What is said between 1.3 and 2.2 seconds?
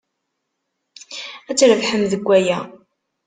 Ad trebḥem